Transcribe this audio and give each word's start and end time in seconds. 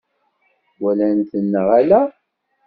Walan-ten 0.81 1.43
neɣ 1.51 1.67
ala? 1.79 2.01